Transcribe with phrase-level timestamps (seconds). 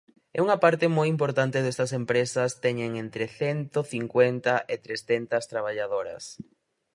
[0.35, 6.23] E unha parte moi importante destas empresas teñen entre cento cincuenta e trescentas traballadoras.